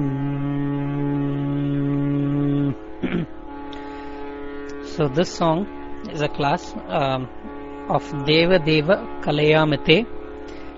So 4.94 5.08
this 5.08 5.34
song 5.34 5.66
is 6.12 6.20
a 6.20 6.28
class 6.28 6.74
um, 6.88 7.28
of 7.88 8.02
Deva 8.26 8.58
Deva 8.58 8.96
Kalayamate, 9.22 10.06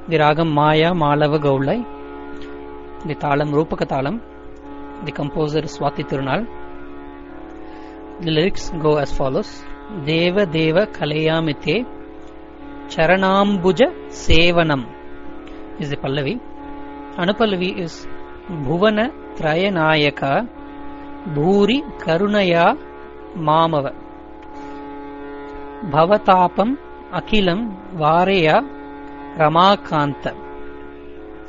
the 0.08 0.16
ragam 0.16 0.53
Maya 0.53 0.93
Malava 0.93 1.38
Gaulai, 1.40 1.85
the 3.06 3.14
talam 3.14 3.53
Rupaka 3.53 3.87
talam, 3.87 4.21
the 5.05 5.12
composer 5.12 5.62
Swati 5.62 6.04
Tirunal. 6.09 6.46
The 8.20 8.30
lyrics 8.30 8.70
go 8.70 8.96
as 8.96 9.12
follows: 9.12 9.62
Deva 10.07 10.46
Deva 10.46 10.86
Kalayamite, 10.86 11.84
Charanambuja 12.89 14.09
Sevanam 14.09 14.86
is 15.80 15.91
the 15.91 15.96
Pallavi. 15.96 16.41
Anupallavi 17.16 17.79
is 17.79 18.07
Bhuvana 18.50 19.12
Trayanayaka 19.36 20.48
Bhuri 21.28 21.80
Karunaya 22.00 22.77
Mamava 23.37 23.95
Bhavatapam 25.84 26.77
Akilam 27.12 27.95
Vareya 27.95 28.60
Ramakanta 29.38 30.34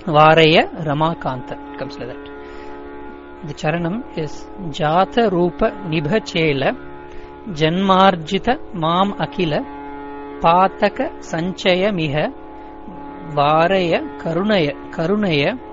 Vareya 0.05 0.69
Ramakanta 0.85 1.73
it 1.73 1.79
comes 1.79 1.97
like 1.97 2.09
that. 2.09 3.47
The 3.47 3.53
charanam 3.55 4.15
is 4.15 4.45
Jata 4.69 5.31
Rupa 5.31 5.71
Nibhachela 5.87 6.77
Janmarjita 7.47 8.73
Mam 8.75 9.13
Akila 9.13 9.65
Pataka 10.41 11.09
Sanchaya 11.21 11.91
Miha 11.91 12.31
Varaya 13.33 14.21
Karunaya 14.21 14.91
Karunaya 14.91 15.72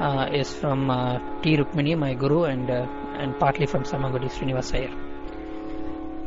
uh, 0.00 0.28
is 0.32 0.52
from 0.52 0.90
uh, 0.90 1.18
T. 1.42 1.56
Rukmini, 1.56 1.96
my 1.96 2.14
guru, 2.14 2.44
and 2.44 2.70
uh, 2.70 2.86
and 3.18 3.38
partly 3.38 3.66
from 3.66 3.84
Samagudi 3.84 4.30
Srinivasayar. 4.30 4.90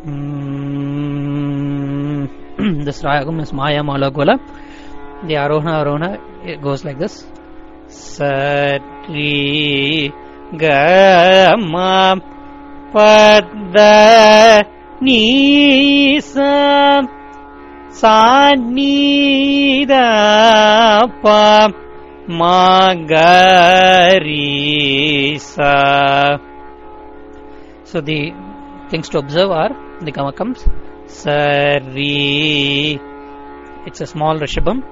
Mm, 0.05 1.07
this 2.85 3.01
ragam 3.03 3.41
is 3.41 3.51
Maya 3.53 3.83
Malagola. 3.83 4.37
The 5.27 5.33
Arohana 5.33 5.83
Arohana 5.83 6.19
it 6.45 6.61
goes 6.61 6.85
like 6.85 6.99
this. 6.99 7.25
Sati 7.87 8.93
Gama 10.55 12.15
Pada 12.93 14.63
Nisa 15.01 17.01
Sanida 17.91 19.97
Pa 21.21 21.86
Magarisa. 22.27 23.71
So 27.85 28.01
the 28.01 28.33
things 28.89 29.07
to 29.09 29.19
observe 29.19 29.51
are 29.51 29.69
the 30.01 30.11
gamakams. 30.11 30.59
Sari. 31.09 32.99
It's 33.85 34.01
a 34.01 34.05
small 34.05 34.37
rishabam. 34.37 34.83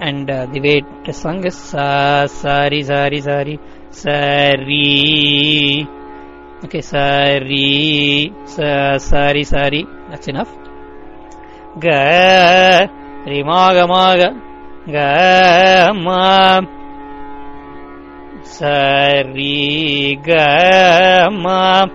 And 0.00 0.30
uh, 0.30 0.46
the 0.46 0.60
way 0.60 0.82
it 0.82 1.08
is 1.08 1.16
sung 1.16 1.44
is 1.44 1.56
sa, 1.56 2.26
sari, 2.26 2.84
sari, 2.84 3.20
sari, 3.20 3.58
sari. 3.90 5.86
Okay, 6.64 6.80
sari, 6.80 8.32
sa, 8.44 8.98
sari, 8.98 9.42
sari. 9.44 9.84
That's 10.08 10.28
enough. 10.28 10.54
Ga, 11.80 12.86
maga. 13.26 14.53
Gama 14.84 16.60
Sari 18.44 20.20
Gama 20.20 21.88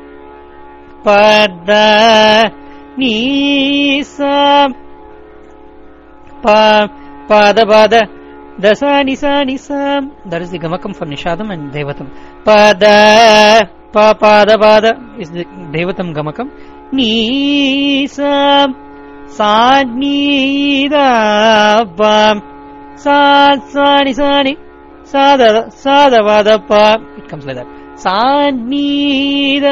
Pada 1.05 2.49
Nisa 2.97 4.73
Pa 6.41 6.89
Pada 7.29 7.61
Pada 7.61 8.01
Dasa 8.57 9.05
Nisa 9.05 9.45
Nisa 9.45 10.01
That 10.25 10.41
is 10.41 10.49
the 10.49 10.57
Gamakam 10.57 10.97
for 10.97 11.05
Nishadam 11.05 11.53
and 11.53 11.69
Devatam 11.69 12.09
Pada 12.41 13.69
Pa 13.93 14.17
Pada 14.17 14.57
Pada 14.57 14.97
is 15.21 15.29
the 15.29 15.45
Devatam 15.45 16.17
Gamakam 16.17 16.49
Nisa 16.91 18.65
Sadnida 19.29 21.05
Pam 22.99 23.61
Sad 23.61 23.63
Sani 23.71 24.13
Sani 24.13 24.57
Sada 25.03 25.71
Sada 25.71 26.23
Vada 26.23 26.59
Pa 26.59 26.97
it 27.17 27.29
comes 27.29 27.45
like 27.45 27.55
that 27.55 27.67
Sadnida 27.95 29.71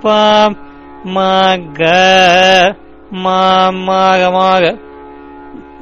Pa 0.00 0.50
Maga 1.04 2.76
Ma 3.12 3.70
Maga 3.70 4.30
Maga 4.30 4.78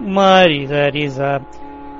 Mari 0.00 0.66
Sari 0.66 1.08
Sa 1.08 1.38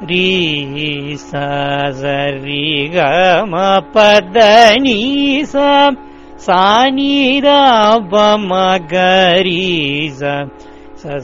Ri 0.08 1.16
Sa 1.16 1.90
Sari 1.92 2.88
Ga 2.92 3.46
Ma 3.46 3.80
Padani 3.80 5.46
Sa 5.46 5.90
Sani 6.36 7.40
Da 7.40 7.98
Pa 8.10 8.36
Magari 8.36 10.10
Sa 10.12 10.48
Sa 10.96 11.18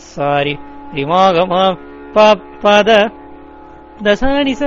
பத 2.65 2.91
தசானி 4.05 4.55
ச 4.61 4.65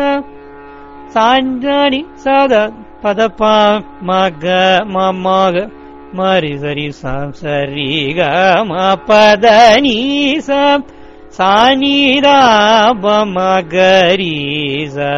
சாஞ்சானி 1.15 2.01
சத 2.23 2.53
பதப்பா 3.03 3.55
மக 4.09 4.45
மமாக 4.95 5.65
மரி 6.17 6.53
சரி 6.63 6.87
சாம் 6.99 7.33
சரி 7.41 7.89
க 8.17 8.29
மா 8.71 8.87
பத 9.07 9.45
நீ 9.85 9.97
சாம் 10.47 10.83
சானிரா 11.37 12.39
மகரி 13.37 14.35
ச 14.95 15.11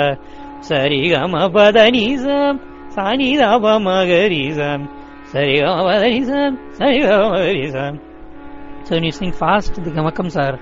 சரி 0.69 1.01
க 1.13 1.25
ம 1.33 1.47
பத 1.57 1.87
நீ 1.95 2.05
சாம் 2.25 2.59
சானிரா 2.97 3.49
மகரி 3.87 4.43
சாம் 4.59 4.85
சரி 5.31 5.55
க 5.61 5.71
மதனி 5.85 6.19
சாம் 6.27 6.57
சரி 6.79 6.99
க 7.05 7.15
மகரி 7.31 7.65
சாம் 7.71 7.97
So 8.87 8.91
when 8.91 9.03
you 9.03 9.11
sing 9.11 9.31
fast, 9.33 9.73
the 9.75 9.91
gamakams 9.91 10.35
are 10.37 10.55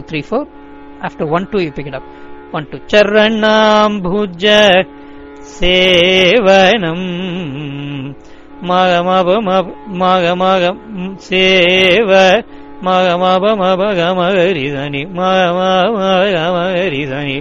تھری 0.00 0.20
فور 0.20 0.44
آفٹر 1.00 1.24
ون 1.24 1.44
ٹو 1.44 1.58
پیگن 1.76 1.94
چرج 2.86 4.46
سی 5.42 6.32
وغ 6.38 6.84
س 11.20 11.32
மகமாபமபகமகரிசனி 12.84 15.02
மகமாபமகமகரிசனி 15.18 17.36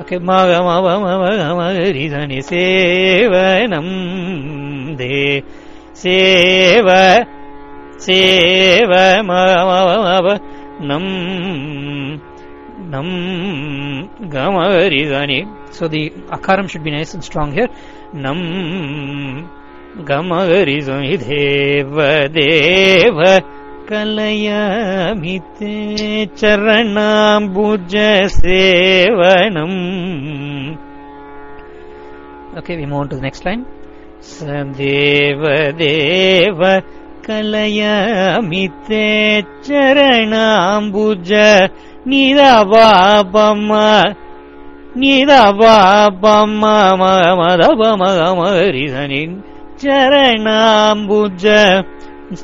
ஓகே 0.00 0.16
மகமாபமபகமகரிசனி 0.28 2.38
சேவனம் 2.50 3.94
தே 5.00 5.10
சேவ 6.02 6.88
சேவ 8.06 8.92
மகமாபமப 9.30 10.26
நம் 10.88 11.12
நம் 12.90 13.14
கமகரிசனி 14.34 15.40
so 15.78 15.84
the 15.94 16.02
akaram 16.30 16.68
should 16.72 16.82
be 16.82 16.90
nice 16.90 17.14
and 17.14 17.26
strong 17.28 17.54
here 17.56 17.72
நம் 18.24 18.44
கமகரிசனி 20.04 21.16
தேவ 21.26 21.96
தேவ 22.34 23.20
கலையமித்து 23.88 25.72
சரணாம்புஜ 26.40 27.94
சேவனம் 28.40 29.80
Okay, 32.58 32.74
we 32.76 32.84
move 32.86 33.00
on 33.00 33.08
to 33.10 33.16
the 33.16 33.24
next 33.26 33.42
line. 33.44 33.62
சதேவதேவ 35.28 36.60
கலையமித்தே 37.26 39.08
சரணாம்புஜ 39.66 41.30
நிதவாபம 42.10 43.70
நிதவாபமதபமகமரிதனின் 48.06 49.36
சரணாம்புஜ 49.82 51.44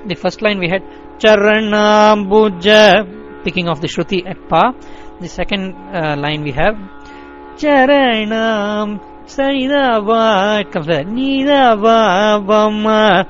The 0.09 0.17
first 0.17 0.41
line 0.45 0.59
we 0.59 0.69
had 0.69 0.83
Charanambuja, 1.22 3.44
picking 3.44 3.68
off 3.68 3.82
the 3.82 3.88
Shruti 3.88 4.26
at 4.26 4.48
Pa. 4.48 4.72
The 5.20 5.28
second 5.28 5.74
uh, 5.74 6.16
line 6.16 6.44
we 6.44 6.52
have 6.52 6.76
Charanam 7.58 9.02
Saidava. 9.26 10.62
It 10.62 10.72
comes 10.72 10.86
there. 10.86 11.04
Nidava 11.04 12.40
Vama 12.46 13.26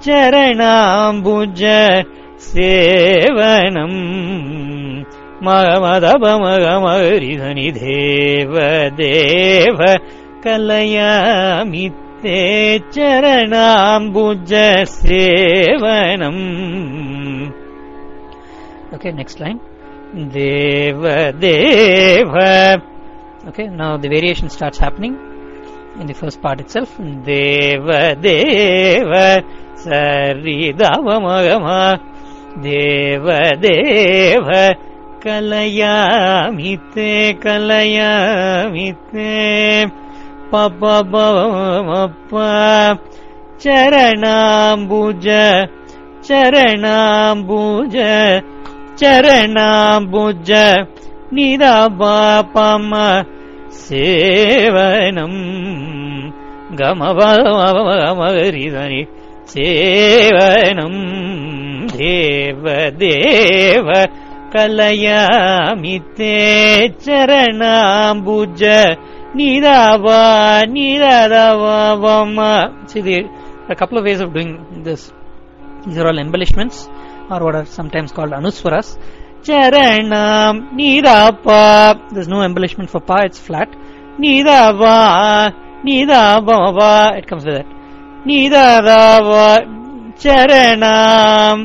Charanambuja 0.00 2.06
Sevanam 2.38 3.92
Magamadabamagamadhani 5.40 7.72
Deva 7.74 8.90
Deva 8.96 10.00
Kalayamit 10.42 12.06
ते 12.22 12.38
चरणाम्बुज 12.94 14.52
सेवनम् 14.96 16.44
okay 18.93 19.11
next 19.11 19.39
line. 19.39 19.59
Deva 20.13 21.31
deva. 21.33 22.81
Okay 23.47 23.67
now 23.67 23.97
the 23.97 24.09
variation 24.09 24.49
starts 24.49 24.77
happening 24.77 25.15
in 25.99 26.07
the 26.07 26.13
first 26.13 26.41
part 26.41 26.59
itself. 26.59 26.97
Deva 26.97 28.15
deva 28.15 29.41
saridavamagama. 29.75 31.99
Deva 32.61 33.55
deva 33.55 34.75
Kalayamite 35.21 37.39
Kalayamite. 37.39 38.91
पपबमप 40.51 42.31
चरणाम्बुज 43.63 45.27
चरणाम्बुज 46.27 47.95
சரணாம்புஜ 49.01 50.51
நிதாபாபம 51.35 52.93
சேவனம் 53.83 55.39
கமபமரிதனி 56.79 58.09
சேவனம் 59.53 61.01
தேவ 61.95 62.75
தேவ 63.05 63.87
கலயாமித்தே 64.55 66.35
சரணாம்புஜ 67.05 68.63
Nidava, 69.33 70.65
Nidava, 70.67 71.89
See, 72.89 73.01
there 73.01 73.23
are 73.23 73.71
a 73.71 73.75
couple 73.75 73.97
of 73.97 74.03
ways 74.03 74.19
of 74.19 74.33
doing 74.33 74.83
this. 74.83 75.13
These 75.85 75.97
are 75.97 76.07
all 76.07 76.19
embellishments, 76.19 76.89
or 77.31 77.43
what 77.45 77.55
are 77.55 77.65
sometimes 77.65 78.11
called 78.11 78.31
anuswaras. 78.31 78.97
Charanam, 79.41 80.71
Nidapa. 80.77 82.13
There's 82.13 82.27
no 82.27 82.41
embellishment 82.43 82.89
for 82.89 82.99
pa, 82.99 83.23
it's 83.23 83.39
flat. 83.39 83.69
Nidava, 84.19 85.53
Nidava, 85.83 87.17
it 87.17 87.27
comes 87.27 87.45
with 87.45 87.55
it. 87.55 87.65
Nidava, 88.27 89.65
Charanam. 90.21 91.57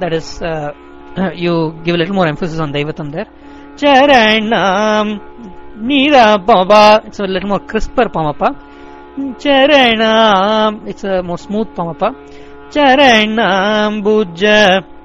That 0.00 0.12
is, 0.12 0.42
uh, 0.42 0.72
you 1.34 1.78
give 1.84 1.94
a 1.94 1.98
little 1.98 2.14
more 2.14 2.26
emphasis 2.26 2.58
on 2.58 2.72
Daivatam 2.72 3.12
there. 3.12 3.26
Charanam, 3.76 5.20
Nida 5.76 6.44
Pamapa, 6.44 7.06
it's 7.06 7.20
a 7.20 7.24
little 7.24 7.48
more 7.48 7.60
crisper 7.60 8.06
Pamapa. 8.06 8.56
Charanam, 9.38 10.88
it's 10.88 11.04
a 11.04 11.22
more 11.22 11.38
smooth 11.38 11.68
Pamapa. 11.68 12.14
Charanambuja. 12.74 14.58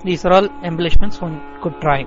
These 0.04 0.26
are 0.26 0.34
all 0.34 0.50
embellishments 0.64 1.22
one 1.22 1.42
could 1.62 1.80
try. 1.82 2.04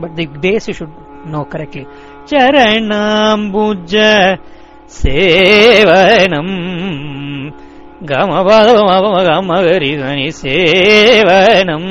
But 0.00 0.16
the 0.16 0.26
base 0.26 0.68
you 0.68 0.74
should 0.74 0.92
know 1.26 1.44
correctly. 1.44 1.86
Charanambuja 2.26 4.38
Sevanam 5.00 6.48
கமபதமகமகரிதனி 8.10 10.28
சேவனம் 10.38 11.90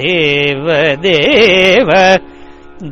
தேவ 0.00 0.66
தேவ 1.06 1.88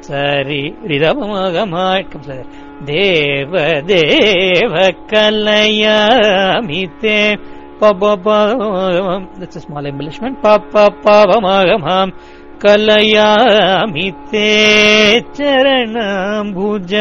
சரி 0.08 0.74
ரிதவமகமாக்கம் 0.88 2.22
sir 2.22 2.48
தேவதேவ 2.86 4.74
கலையாமித்தே 5.12 7.18
பபபாவம் 7.80 9.26
that's 9.40 9.58
small 9.58 9.88
embellishment 9.92 10.38
பபபாவமகமாம் 10.46 12.14
கலையாமித்தே 12.66 14.52
சரணாம்புஜ 15.40 16.94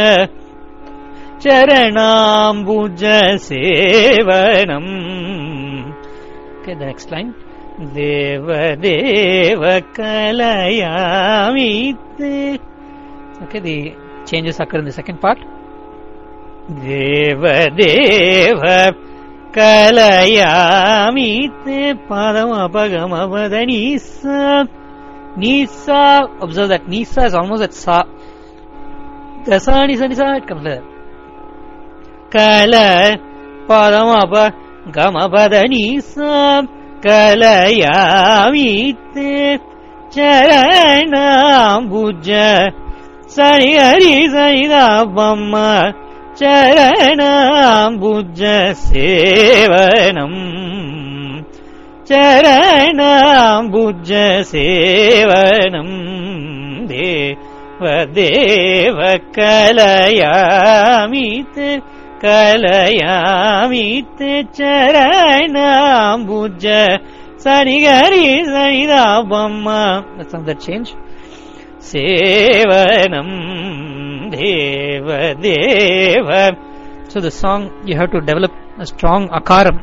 சரணாம்புஜ 1.44 3.02
சேவனம் 3.48 4.92
Okay, 6.58 6.74
the 6.80 6.86
next 6.90 7.08
line. 7.14 7.30
தேவதேவ 7.96 9.62
கலயாமித்து 9.96 10.70
Okay, 13.44 13.60
the 13.68 13.76
changes 14.28 14.58
occur 14.64 14.80
in 14.82 14.88
the 14.90 14.96
second 15.00 15.18
part. 15.24 15.40
தேவதேவ 16.86 18.62
கலயாமித்து 19.58 21.76
பாதம் 22.08 22.54
அபகம் 22.64 23.14
அவத 23.22 23.54
நீசா 23.72 24.40
நீசா 25.44 26.00
observe 26.46 26.70
that 26.74 26.86
நீசா 26.96 27.22
is 27.30 27.36
almost 27.42 27.66
at 27.68 27.76
sa. 27.84 27.98
Dasa, 29.46 29.72
Nisa, 29.88 30.04
Nisa, 30.10 30.26
it 30.40 30.46
comes 30.50 30.64
there. 30.70 30.82
கல 32.34 32.74
பரமப 33.68 34.34
கமபதனீசாம் 34.96 36.68
கலயாமீத்தே 37.06 39.32
சரணாம்புஜ 40.16 42.28
சரி 43.36 43.70
ஹரி 43.80 44.14
சரிதா 44.34 44.84
பம்ம 45.16 45.54
சரணாம்புஜ 46.40 48.40
சேவனம் 48.84 50.40
சரணாம்புஜ 52.10 54.10
சேவனம் 54.52 55.96
தேவ 56.90 57.82
தேவ 58.18 58.98
கலயாமித்தே 59.36 60.30
കലയാമിത്തെ 62.24 63.94
ചരണാംബുജ 64.58 65.54
സനികരി 67.44 68.26
സനിതാപമ്മ 68.52 69.66
ദ 70.50 70.56
ചേഞ്ച് 70.66 70.94
സേവനം 71.90 73.30
ദേവദേവ 74.36 76.28
So 77.12 77.20
the 77.20 77.30
song 77.42 77.60
you 77.88 77.96
have 77.98 78.10
to 78.14 78.20
develop 78.28 78.52
a 78.84 78.86
strong 78.92 79.22
akaram. 79.38 79.76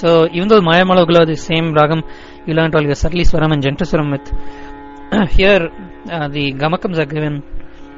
So 0.00 0.08
even 0.36 0.48
though 0.50 0.60
Mayamala 0.60 1.02
is 1.22 1.28
the 1.28 1.36
same 1.50 1.66
ragam, 1.78 2.00
you 2.46 2.52
learnt 2.58 2.74
all 2.74 2.82
your 2.82 2.98
Sarli 3.02 3.24
Swaram 3.30 3.52
and 3.54 3.62
Jantaswaram 3.66 4.08
with. 4.14 4.26
Here 5.36 5.62
uh, 6.16 6.28
the 6.36 6.44
Gamakams 6.62 6.98
are 6.98 7.10
given 7.14 7.36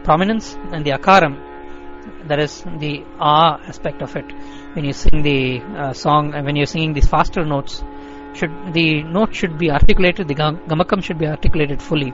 prominence 0.04 0.46
and 0.74 0.84
the 0.86 0.92
akaram 0.98 1.32
that 2.28 2.38
is 2.38 2.62
the 2.78 3.04
ah 3.18 3.58
aspect 3.66 4.02
of 4.02 4.14
it. 4.16 4.24
When 4.74 4.84
you 4.84 4.92
sing 4.92 5.22
the 5.22 5.60
uh, 5.60 5.92
song 5.92 6.34
and 6.34 6.46
when 6.46 6.56
you're 6.56 6.66
singing 6.66 6.92
these 6.92 7.08
faster 7.08 7.44
notes 7.44 7.82
should 8.34 8.52
the 8.72 9.02
note 9.02 9.34
should 9.34 9.58
be 9.58 9.70
articulated 9.70 10.28
the 10.28 10.34
gamakam 10.34 11.02
should 11.02 11.18
be 11.18 11.26
articulated 11.26 11.82
fully. 11.82 12.12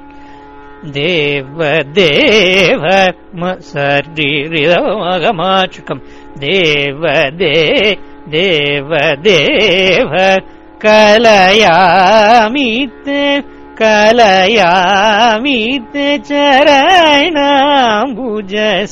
Deva 0.97 1.73
దేవ 1.97 1.99
దేవ 1.99 2.85
సరిగమాచుకం 3.73 5.99
దేవ 6.45 7.03
దే 7.41 7.53
Deva 8.35 9.03
దేవ 9.27 10.13
కలయామి 10.85 12.71
கலயாமித் 13.81 14.69
சரணாம்புஜ 16.29 17.35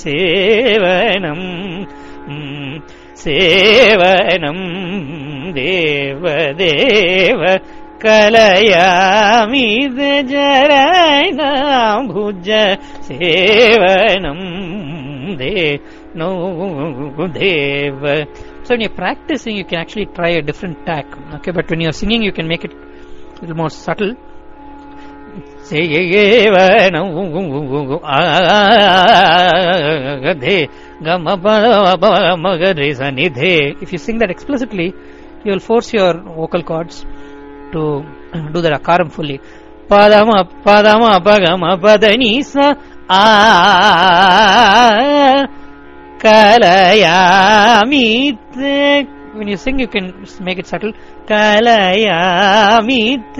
சேவனம் 0.03 1.49
சேவனம் 3.23 4.65
தேவதேவ 5.59 6.25
தேவ 6.63 7.43
கலயாமித் 8.05 10.03
ஜரணாம்புஜ 10.33 11.31
சேவனம் 13.11 14.47
தே 15.41 15.55
no 16.21 16.29
தேவ 17.37 18.03
so 18.65 18.71
when 18.73 18.81
you're 18.85 18.99
practicing 19.03 19.55
you 19.57 19.65
can 19.71 19.79
actually 19.83 20.07
try 20.19 20.31
a 20.41 20.43
different 20.49 20.79
tack 20.89 21.07
okay 21.37 21.53
but 21.59 21.67
when 21.71 21.81
you're 21.85 21.99
singing 22.01 22.23
you 22.29 22.33
can 22.39 22.49
make 22.53 22.65
it 22.69 22.75
a 22.75 23.41
little 23.41 23.59
more 23.63 23.71
subtle 23.85 24.13
சேவனம் 25.69 27.11
ஆகதே 30.15 30.57
கம 31.07 31.35
மகரே 32.45 32.89
சனிதே 33.01 33.53
if 33.85 33.91
you 33.95 34.01
sing 34.07 34.17
that 34.23 34.31
explicitly 34.37 34.89
you 35.45 35.51
will 35.53 35.65
force 35.69 35.91
your 35.99 36.13
vocal 36.41 36.63
cords 36.71 36.97
to 37.75 37.83
do 38.55 38.59
that 38.65 38.75
akaram 38.79 39.09
fully 39.17 39.37
padama 39.93 40.37
padama 40.67 41.11
pagama 41.29 41.71
padanisa 41.85 42.67
a 43.21 43.23
kalayamit 46.25 48.39
when 49.37 49.49
you 49.53 49.59
sing 49.65 49.77
you 49.85 49.91
can 49.95 50.07
make 50.47 50.59
it 50.63 50.67
subtle 50.73 50.93
kalayamit 51.31 53.37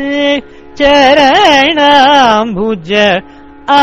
ചരണുജ 0.81 2.93
ആ 3.71 3.81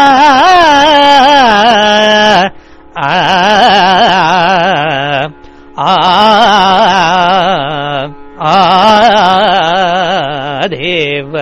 ആദേവ 10.59 11.33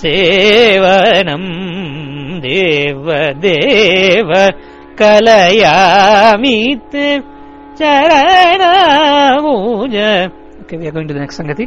സേവനം 0.00 1.44
ദേവദേവ 2.42 4.30
കലയാമീത് 5.00 7.04
ചരണൂജ് 7.80 8.46
okay 10.60 10.76
we 10.76 10.86
are 10.86 10.92
going 10.94 11.18
next 11.18 11.42
sangati 11.42 11.66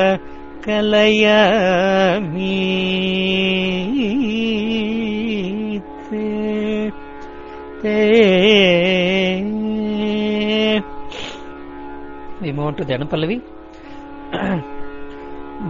തേ 7.84 8.00
വിമോട്ട് 12.44 12.82
ധനപ്പല്ലവി 12.90 13.38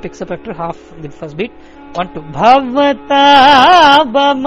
پکس 0.02 0.22
پٹر 0.28 0.50
ہافٹ 0.59 1.35
بیٹ 1.37 1.50
ون 1.96 2.07
ٹوتا 2.07 3.22
بم 4.05 4.46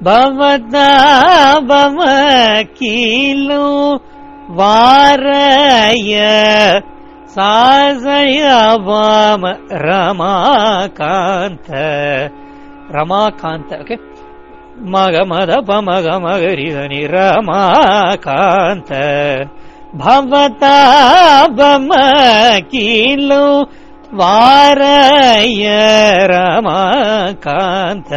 பவதாபம 0.00 1.98
கீலு 2.78 3.64
வாரய 4.58 6.14
சாசயாவாம 7.34 9.42
ரமாகாந்த 9.84 11.68
ரமாகாந்த 12.96 13.78
okay 13.82 13.96
மகமத 14.94 15.52
பமக 15.68 16.06
மகரிதனி 16.24 17.02
ரமாகாந்த 17.14 18.92
பவதாபம 20.02 21.90
கீலு 22.72 23.44
வாரய 24.20 25.64
ரமாகாந்த 26.32 28.12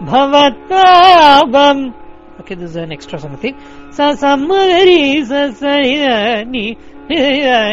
bhavatabam. 0.00 1.94
Okay, 2.40 2.54
this 2.54 2.70
is 2.70 2.76
an 2.76 2.92
extra 2.92 3.18
something. 3.18 3.54
Sa 3.90 4.14
samari 4.14 5.24
sa 5.26 5.50
sarani 5.50 6.76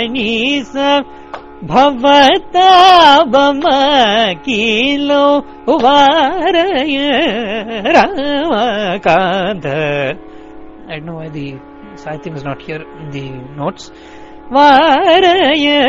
ni 0.09 0.63
sa 0.63 1.03
भवतावमकिलो 1.63 2.55
वारय 5.83 6.95
Ramakanta 7.95 9.65
I 10.88 10.99
don't 10.99 11.05
know 11.05 11.15
why 11.15 11.29
the 11.29 11.57
Sahityam 11.95 12.35
is 12.35 12.43
not 12.43 12.61
here 12.61 12.83
in 12.99 13.09
the 13.09 13.29
notes. 13.57 13.89
Varaya, 14.51 15.79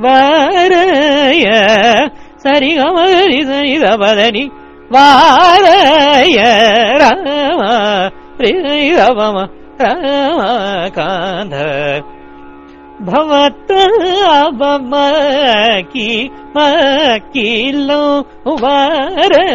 Varaya, 0.00 1.60
Sari 2.38 2.74
Gamari, 2.74 4.50
Varaya, 4.89 6.51
Rama, 6.99 8.11
Rama, 8.39 9.49
Rama, 9.79 10.91
Kandha. 10.95 12.03
भवताबमकी 13.01 13.69
मकीलो 16.55 18.03
वारय 18.61 19.49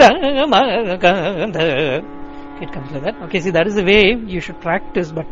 Ramakant 0.00 1.58
it 2.60 2.72
comes 2.72 2.90
like 2.92 3.02
that. 3.02 3.16
Okay, 3.24 3.40
see, 3.40 3.50
that 3.50 3.66
is 3.66 3.74
the 3.74 3.84
way 3.84 4.14
you 4.26 4.40
should 4.40 4.60
practice, 4.60 5.10
but 5.10 5.26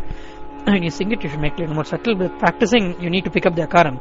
when 0.65 0.83
you 0.83 0.91
sing 0.91 1.13
it, 1.13 1.23
you 1.23 1.31
should 1.31 1.41
make 1.41 1.59
it 1.59 1.69
more 1.69 1.85
subtle. 1.85 2.17
But 2.17 2.39
practicing, 2.39 3.01
you 3.01 3.11
need 3.11 3.25
to 3.25 3.31
pick 3.31 3.47
up 3.47 3.55
the 3.55 3.63
akaram. 3.63 4.01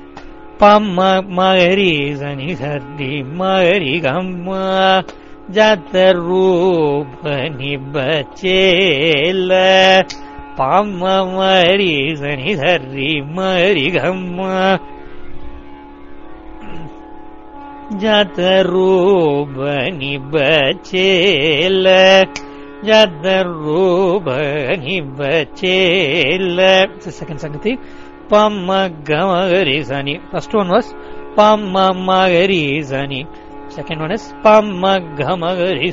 பம்ம 0.61 0.97
மகரீசனிகர்தி 1.37 3.13
மகரிகம்மா 3.37 4.65
ஜத்தரூப 5.55 7.23
நிபச்சேல 7.57 9.51
பம்ம 10.59 11.03
மகரீசனிகர்தி 11.31 13.11
மகரிகம்மா 13.37 14.55
ஜதரூப 18.01 19.57
நிபச்சேல 19.99 21.87
ஜதரூப 22.87 24.27
நிபச்சேல 24.83 26.59
second 27.17 27.43
சங்கத்தி 27.43 27.73
پم 28.31 28.71
گسٹ 30.33 30.55
ونس 30.55 30.93
می 31.97 32.83
سنی 32.83 33.21
سیكنڈ 33.75 34.01
ونس 34.01 34.23
پم 34.41 34.85
گنی 35.19 35.91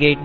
گیٹ 0.00 0.18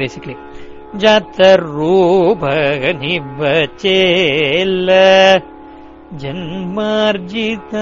جنجیت 6.11 7.75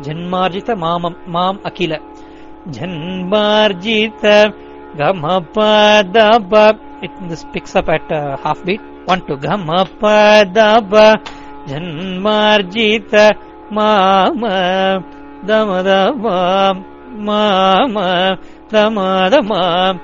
جنجیت 0.00 0.70
Janmarjita, 2.70 4.52
gamapadaba. 4.96 6.78
It, 7.02 7.10
this 7.28 7.44
picks 7.52 7.76
up 7.76 7.88
at 7.88 8.10
uh, 8.10 8.36
half 8.36 8.64
beat. 8.64 8.80
One, 9.04 9.26
two, 9.26 9.36
gamapadaba. 9.36 11.24
Janmarjita, 11.66 13.36
mama, 13.70 15.04
damadama, 15.44 16.84
mama, 17.16 18.38
damadama. 18.68 20.00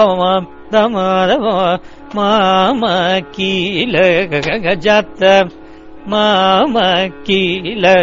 pamam 0.00 0.46
damadava 0.72 1.80
mama 2.14 3.20
kila 3.32 4.26
gajata 4.64 5.50
mama 6.05 7.09
kila 7.25 7.95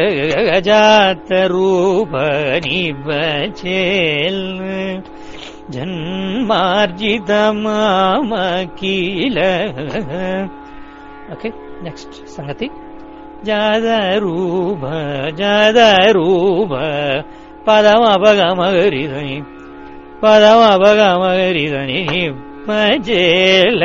gajata 0.50 1.40
rupani 1.52 2.90
bachel 3.06 4.38
janmarjita 5.74 7.42
mama 7.64 8.66
kila 8.78 9.52
okay 11.32 11.52
next 11.86 12.12
sangati 12.34 12.68
jadaruba 13.46 15.30
jadaruba 15.40 16.86
padama 17.66 18.12
pagamagari 18.22 19.04
பதம 20.22 20.62
பகமகரிதனி 20.82 22.02
பஜேல 22.66 23.84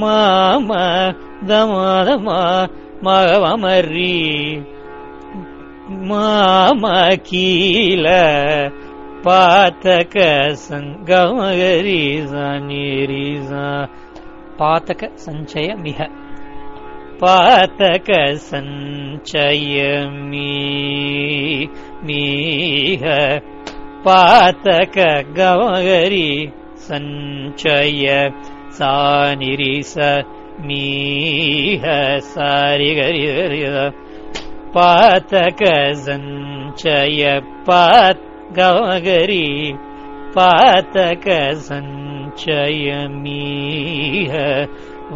மாம 0.00 0.70
தமதமா 1.48 2.40
மகவமரி 3.02 4.16
மாமகீல 6.10 8.06
பாத்தக 9.24 10.16
சங்கமகரிசா 10.64 12.46
நீரிசா 12.68 13.66
பாத்தக 14.58 15.10
சஞ்சய 15.24 15.76
மிக 15.76 16.08
பாத்தக 17.22 18.18
சஞ்சயமீ 18.48 20.50
மீக 22.06 23.04
பாத்தக 24.04 24.96
கவகரி 25.36 26.30
सनिरिस 28.77 29.93
मीह 30.67 31.83
सारि 32.29 32.91
पातकसञ्चय 34.75 36.11
पात् 37.69 38.23
सञ्चय 38.47 39.47
पौघरि 40.37 42.89
मीह 43.23 44.33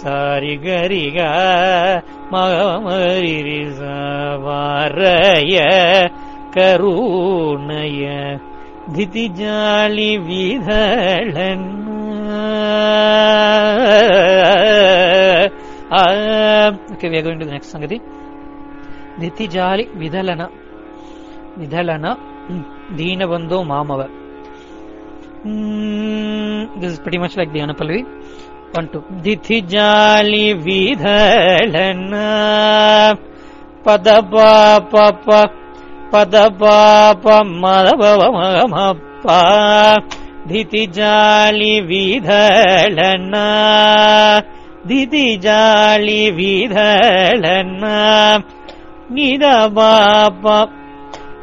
sorry 0.00 0.54
கரிக 0.64 1.18
மகமரிச 2.32 3.80
வாரைய 4.46 5.56
கருணைய 6.56 8.04
திதி 8.96 9.26
jolly 9.40 10.10
விதளன் 10.28 11.68
okay 16.94 17.08
we 17.08 17.18
are 17.18 17.22
going 17.22 17.38
to 17.38 17.46
the 17.46 17.54
next 17.56 17.70
sangati 17.74 17.98
Diti 19.20 19.46
jolly 19.46 19.84
ವಿಧಲನ 20.00 20.42
ವಿಧಲನ 21.58 22.06
Deen 22.98 23.22
ಬಂಧೋ 25.38 25.44
ಮಾಮವ 25.46 26.80
this 26.80 26.92
is 26.92 27.00
pretty 27.04 27.18
much 27.18 27.36
like 27.36 27.52
the 27.52 27.60
Anapalvi. 27.60 28.00
One, 28.74 28.88
two. 28.88 29.02
Diti 29.24 29.58
ಜಾಲಿ 29.72 30.46
ವಿಧಲನ 30.64 32.14
ಪದ 33.84 34.08
ಪಾಪ 34.32 35.26
ಪದ 36.10 36.34
ಪಾಪ 36.60 37.24
ಮದ 37.62 37.88
ಭವ 38.00 38.20
ಮಗಮಪ್ಪ 38.36 39.26
ಧಿತಿ 40.48 40.82
ಜಾಲಿ 40.98 41.74
ವಿಧಲನ 41.80 43.34
ದಿತಿ 44.88 45.26
ಜಾಲಿ 45.36 46.22
ವಿಧಲನ 46.30 47.84
ನಿದ 49.10 49.44
ಬಾಪ 49.70 50.44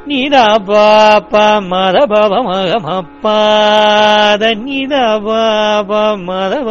நிதபாப 0.09 1.33
மதபவ 1.71 2.33
மகமப்பாத 2.49 4.43
நிதபாப 4.65 5.91
மதப 6.29 6.69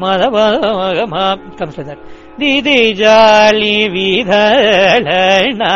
மதப 0.00 0.36
மகமா 0.78 1.24
கம்ஸ்லர் 1.58 2.00
திதி 2.38 2.80
ஜாலி 3.00 3.76
விதலனா 3.94 5.74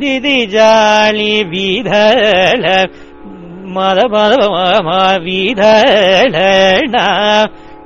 திதி 0.00 0.38
ஜாலி 0.54 1.32
விதல 1.52 2.64
மத 3.76 3.98
மதப 4.08 4.44
விதலனா 5.26 7.06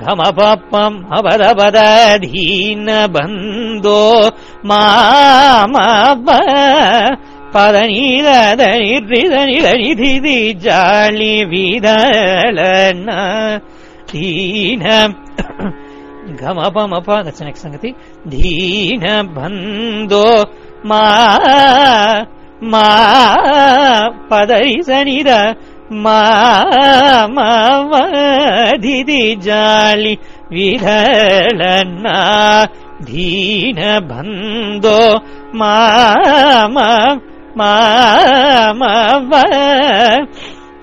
ಘಮಪಪ್ಪಂ 0.00 1.06
ಅಬದಬದ 1.10 1.76
ಧೀನ 2.26 2.90
ಬಂದೋ 3.06 4.30
ಮಾಮ 4.64 5.76
ಪದನೀರದನಿಧಿ 7.52 8.00
ಜಾಳಿ 10.60 11.44
ವಿದಳನ 11.44 13.10
ಧೀನ 14.12 14.82
ಘಮಪಮಪ 16.40 17.10
ದಟ್ಸ್ 17.26 17.42
ನೆಕ್ಸ್ಟ್ 17.42 17.64
ಸಂಗತಿ 17.64 17.94
ಧೀನ 18.28 19.06
ಬಂದೋ 19.34 20.46
ಮಾ 20.84 21.02
ಮಾ 22.62 22.88
ಪದರಿ 24.28 24.82
ಸನಿದ 24.82 25.26
ಮಾಮದಿದಿ 27.65 29.35
ಜಾಲಿ 29.41 30.13
ವಿಧಲನ್ನ 30.49 32.07
ದೀನ 33.07 33.79
ಬಂದೋ 33.99 34.99
ಮಾಮ 35.53 36.77
ಮಾಮವ 37.57 39.33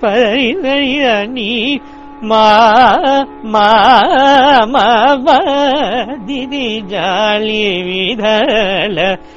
ಪರಿಸರಿಯ 0.01 1.05
ನೀ 1.27 1.51
ಮಾ 2.23 2.47
ಮಾಮವ 3.45 5.27
ದಿದಿ 6.27 6.81
ಜಾಲಿ 6.89 7.65
ವಿಧಲ 7.81 8.97
ನಾ 8.99 9.36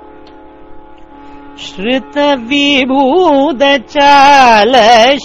श्रुतविभूत 1.63 3.61
चाल 3.89 4.73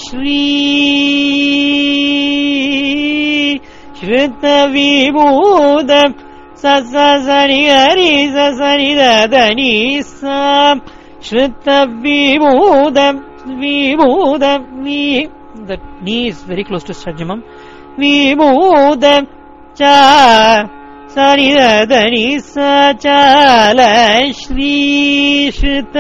श्री 0.01 0.43
श्रुतविभूत 4.01 5.91
सस 6.63 6.93
हरि 7.29 8.11
स 8.35 8.49
सनि 8.59 8.93
दधनी 8.99 10.03
सा 10.03 10.43
श्रुत 11.29 11.69
विभूद 12.03 12.99
विभूद 13.63 14.45
मी 14.83 15.03
दी 15.71 16.27
इस् 16.29 16.47
वेरि 16.49 16.63
क्लोस् 16.63 16.87
टु 16.87 16.93
सज्जमम् 16.95 17.43
विभूद 18.01 19.05
च 19.81 19.93
हृदनी 21.19 22.39
स 22.39 22.55
चाल 23.03 23.79
श्री 24.41 25.51
श्रुत 25.59 25.97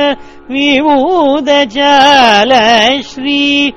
विमोदचाल 0.50 2.52
श्री 3.10 3.72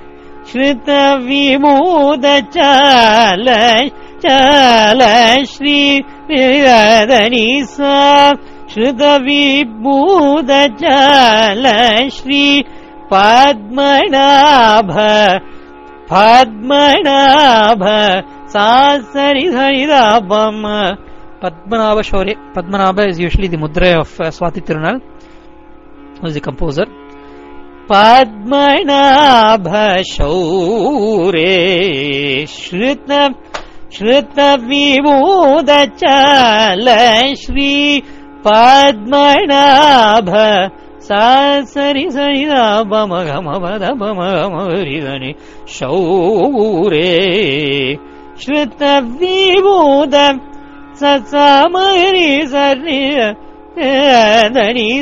श्रुत 0.52 0.90
विमोद 1.26 2.26
चाल 2.56 3.48
श्री 5.52 5.80
विरदनि 6.30 7.48
सा 7.70 8.00
श्रुत 8.74 9.02
विभूद 9.26 10.52
श्री 12.18 12.44
पद्मनाभ 13.14 14.92
पद्मनाभ 16.12 17.84
सा 18.54 18.70
सरि 19.14 19.48
Padmanabha 21.43 22.03
Shaurya. 22.03 22.55
Padmanabha 22.55 23.09
is 23.09 23.19
usually 23.19 23.49
the 23.49 23.57
mudra 23.57 24.01
of 24.01 24.21
uh, 24.21 24.31
Swati 24.31 24.65
Tirunal, 24.65 25.01
who 26.21 26.27
is 26.27 26.35
the 26.35 26.41
composer. 26.41 26.87
Padmanabha 27.89 29.67
शौरे 30.11 31.49
श्रुत 32.51 33.11
श्रुत 33.97 34.39
विभूद 34.69 35.71
चाल 36.03 36.89
श्री 37.43 37.75
पद्मनाभ 38.47 40.31
सा 41.09 41.27
सरि 41.75 42.07
सरि 42.13 42.45
बम 42.93 43.15
गम 43.29 43.53
पद 43.65 43.85
बम 44.01 44.21
गम 44.37 44.59
हरिधनि 44.63 45.35
शौरे 45.77 47.05
श्रुत 48.45 48.83
سمری 51.00 52.48
سرنی 52.48 53.06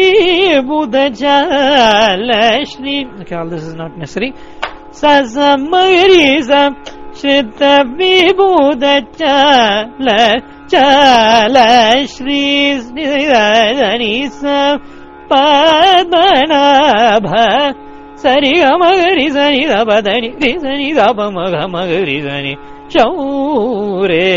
Shri 2.71 2.95
Okay, 3.21 3.37
all 3.37 3.49
this 3.49 3.63
is 3.63 3.75
not 3.75 3.97
necessary. 3.97 4.33
ससमगरीस 4.97 6.51
श्रुतविबुधचाल 7.21 7.69
चाल 10.71 11.57
श्री 12.15 12.45
निस 14.03 14.41
पद्मनाभ 15.33 17.27
सरि 18.23 18.53
गमगरि 18.61 19.29
सनि 19.31 19.65
गपदनि 19.71 20.31
सनि 20.65 20.91
गप 20.99 21.21
मग 21.37 21.55
मगरि 21.75 22.19
ಚೌರೇ 22.94 24.28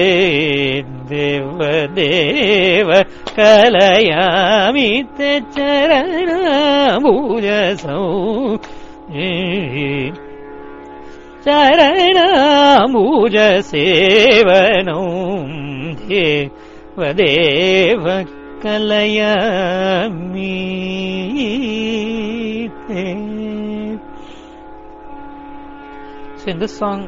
ದೇವ 1.11 1.59
ದೇವ 1.97 2.90
ಕಲಯಾಮಿತ 3.37 5.21
ಚರಣ 5.57 6.31
ಭೂಜಸೌ 7.05 8.05
ചരണാമൂജ 11.47 13.37
സേവനവും 13.71 15.51
ദേവദേവ 16.11 18.07
കലയാമീ 18.64 20.53
So 26.38 26.51
in 26.51 26.59
this 26.59 26.73
song, 26.77 26.99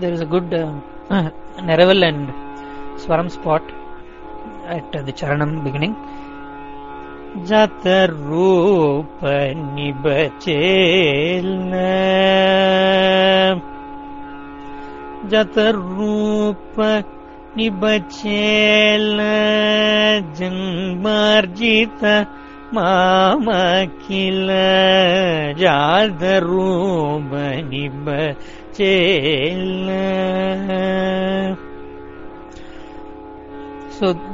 there 0.00 0.12
is 0.12 0.20
a 0.20 0.26
good 0.26 0.52
uh, 0.52 0.64
Neraval 1.10 2.02
and 2.04 2.28
Swaram 3.00 3.30
spot 3.30 3.62
at 4.66 4.94
uh, 4.94 5.02
the 5.02 5.12
Charanam 5.12 5.62
beginning. 5.64 5.94
Jatarupa 7.48 9.06
nibachelna 9.74 10.42
Jatarupa 15.28 17.04
nibachelna 17.56 19.32
Janmarjita 20.36 22.14
So 28.72 28.78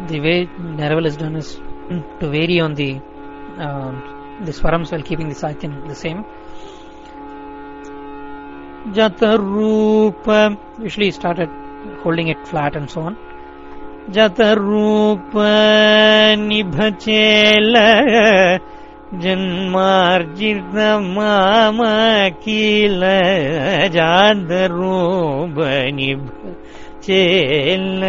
the 0.07 0.20
way 0.20 0.46
Naraval 0.46 1.07
is 1.07 1.16
done 1.16 1.35
is 1.35 1.57
to 2.20 2.31
vary 2.31 2.61
on 2.61 2.74
the 2.74 3.01
um, 3.59 4.44
the 4.44 4.53
swarams 4.53 4.92
while 4.92 5.03
keeping 5.03 5.29
the 5.29 5.35
saitin 5.35 5.88
the 5.88 5.96
same. 5.96 6.24
Jatarupa 8.94 10.57
usually 10.81 11.11
started 11.11 11.51
holding 12.05 12.29
it 12.29 12.46
flat 12.46 12.77
and 12.77 12.88
so 12.88 13.01
on. 13.01 13.16
Jatarupa 14.11 15.51
nibhachela 16.48 18.61
जन्मार्जित 19.23 20.75
माम 21.15 21.79
किल 22.43 23.01
जादरूप 23.95 25.59
निभ 25.95 26.29
चेल 27.05 28.01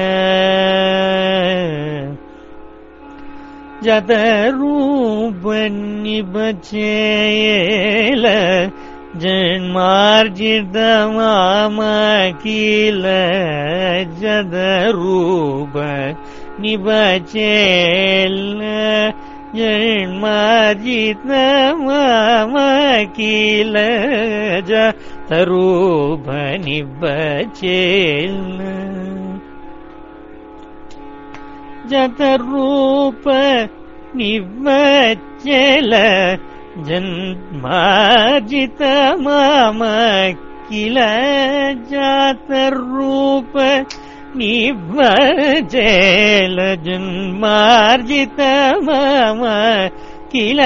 जतरूप 3.85 5.43
निबचेल 6.05 6.65
जन्मार्जित 9.23 10.77
माम 11.17 11.79
किल 12.43 13.03
जदरूप 14.23 15.75
निबचेल 16.65 18.39
मम 21.82 22.54
किल 23.16 23.74
जतरूप 24.70 26.26
निबचेल 26.66 28.60
जतरूप 31.90 33.28
निबचेल 34.16 35.94
जन्माजित 36.90 38.82
मम 39.26 39.82
किल 40.70 40.98
जातरूप 41.92 43.58
निबचेल 44.38 45.78
जन्मार्जित 46.86 48.40
मम 48.88 49.42
किल 50.32 50.60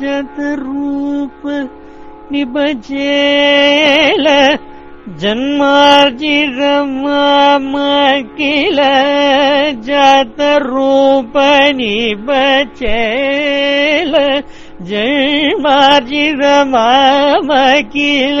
जतरूप 0.00 1.46
निबचेल 2.32 4.26
जन्मार्जित 5.22 6.58
मम 7.02 7.74
किल 8.36 8.78
जातरूप 9.88 11.36
निबचेल 11.80 12.94
जन्मार्जित 14.90 16.42
मम 16.74 17.50
किल 17.94 18.40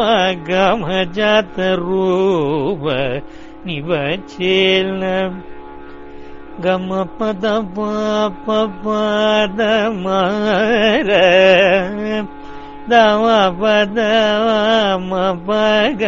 கமஜத 0.49 1.59
ரூப 1.82 2.84
நிவச்சேலம் 3.66 5.36
கம 6.64 6.90
பத 7.18 7.44
பாத 7.74 8.48
பத 8.82 9.61
மர 10.04 11.11
பத 13.61 13.98
ம 15.02 15.04
பக 15.46 16.02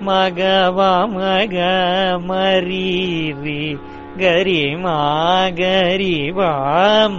மக 0.00 0.40
மக 1.12 1.56
மரீரி 2.28 3.64
கரி 4.18 4.62
மாகரி 4.84 6.30
வா 6.30 6.52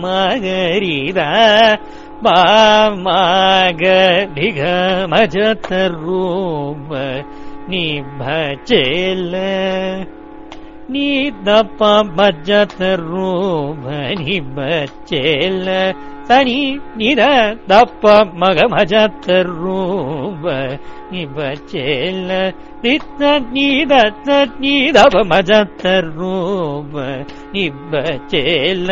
மகரித 0.01 1.19
பாமகடிக 2.25 2.99
மஜத்தரூப 5.11 6.89
நிபச்சேல 7.69 9.35
நீ 10.89 11.05
தப்ப 11.45 11.87
மஜத்தரூப 12.17 13.83
நிபச்சேல 14.19 15.67
சனி 16.29 16.59
நித 16.95 17.21
தப்ப 17.67 18.13
மக 18.41 18.67
மஜத்தரூப 18.73 20.43
நிபச்சேல 21.11 22.29
நித்த 22.83 23.31
நீத 23.51 23.93
நீதப 24.59 25.23
மஜத்தரூப 25.33 26.93
நிபச்சேல 27.55 28.91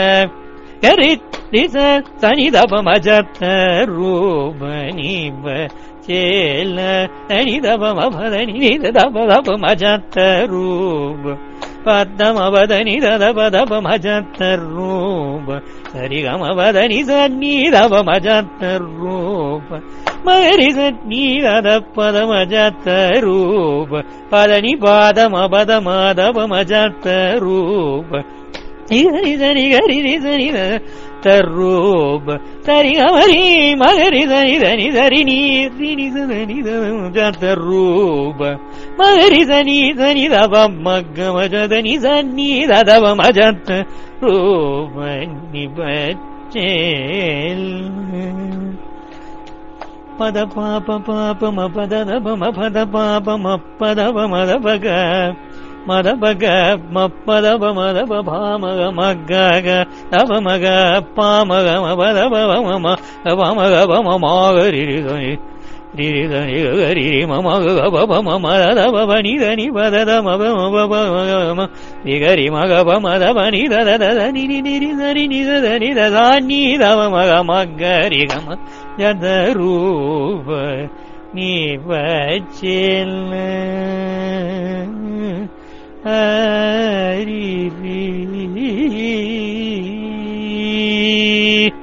கரித் 0.81 1.29
நிச 1.51 1.75
சனிதப 2.21 2.81
மஜத்த 2.87 3.49
ரூப 3.89 4.61
நிப 4.97 5.45
சேல 6.07 6.77
சனிதப 7.29 7.91
மபதனி 7.99 8.55
நித 8.63 8.91
தப 8.91 9.25
தப 9.29 9.57
மஜத்த 9.65 10.17
ரூப 10.51 11.25
பத்தமபதனி 11.25 11.25
தப 11.25 11.25
தப 11.25 11.25
மஜத்த 11.25 11.25
ரூப 11.25 11.25
சரிகமபதனி 15.93 17.03
சன்னீதப 17.03 18.03
மஜத்த 18.03 18.77
ரூப 18.79 19.79
மகரி 20.25 20.69
சன்னீத 20.73 21.47
பத 21.95 22.17
மஜத்த 22.25 22.87
ரூப 23.19 24.03
பதனி 24.31 24.73
பாதமபத 24.79 25.71
மாதப 31.23 31.23
மஜத்த 31.23 31.43
ரூப 31.43 32.39
சரி 32.63 32.63
சரி 32.63 32.65
கரி 32.65 32.65
சரி 32.65 32.65
தரூப 32.65 32.65
சரி 32.65 32.95
அமரி 32.95 33.75
மகரி 33.75 34.27
சரி 34.27 34.59
தனி 34.59 34.91
சரி 34.91 35.23
நீ 35.23 35.69
சனி 35.69 36.63
தரூப 37.41 38.59
மகரி 38.97 39.43
சனி 39.43 39.93
சனி 39.97 40.27
தவ 40.27 40.67
மக்க 40.67 41.31
மஜதனி 41.31 41.97
சன்னி 41.97 42.67
தவ 42.67 43.15
மஜத் 43.15 43.85
ரூப 44.21 45.01
நிபச்சேல். 45.53 47.67
பத 50.19 50.45
பாப 50.45 50.99
பாப 50.99 51.51
ம 51.51 51.69
பத 53.79 54.11
தப 54.47 54.79
ம 55.87 55.93
பத 57.25 57.47
பாப 57.61 58.11
பாமக 58.23 58.81
மக்க 58.91 59.31
தப 60.11 60.29
பாமக 61.17 61.67
மபதப 61.85 62.35
மம 62.67 62.85
பமக 63.39 63.73
பமமாகரிரிதனி 63.91 65.31
ரிரிதனி 65.97 66.55
கரி 66.79 67.03
மமக 67.25 67.65
பப 67.95 68.21
மமதப 68.27 69.09
நிதனி 69.27 69.65
பதத 69.69 70.11
மப 70.21 70.41
மப 70.55 70.93
மக 71.11 71.67
நிகரி 72.05 72.47
மக 72.49 72.71
பமதப 72.83 73.37
நிதத 73.55 74.21
நிரி 74.31 74.59
நிரி 74.61 74.89
சரி 75.01 75.25
நிதத 75.27 75.67
நிதத 75.83 76.17
நீதவ 76.47 76.99
மக 77.09 77.31
மகரி 77.43 78.23
கம 78.31 78.57
ஜதரூப 78.99 80.47
நீ 81.35 81.51
வச்சில்ல 81.85 83.33
العارفين 90.53 91.82